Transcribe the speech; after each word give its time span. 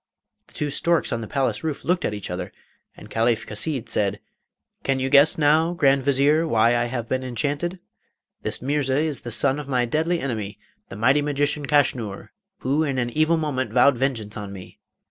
The 0.47 0.55
two 0.55 0.71
storks 0.71 1.13
on 1.13 1.21
the 1.21 1.27
palace 1.27 1.63
roof 1.63 1.85
looked 1.85 2.05
at 2.05 2.13
each 2.15 2.31
other, 2.31 2.51
and 2.97 3.07
Caliph 3.07 3.45
Chasid 3.45 3.87
said, 3.87 4.19
'Can 4.81 4.97
you 4.99 5.11
guess 5.11 5.37
now, 5.37 5.73
Grand 5.73 6.01
Vizier, 6.01 6.47
why 6.47 6.75
I 6.75 6.85
have 6.85 7.07
been 7.07 7.23
enchanted? 7.23 7.77
This 8.41 8.63
Mirza 8.63 8.97
is 8.97 9.21
the 9.21 9.29
son 9.29 9.59
of 9.59 9.67
my 9.67 9.85
deadly 9.85 10.19
enemy, 10.19 10.57
the 10.89 10.95
mighty 10.95 11.21
magician 11.21 11.67
Kaschnur, 11.67 12.29
who 12.61 12.81
in 12.81 12.97
an 12.97 13.11
evil 13.11 13.37
moment 13.37 13.71
vowed 13.73 13.95
vengeance 13.95 14.35
on 14.35 14.51
me. 14.51 14.79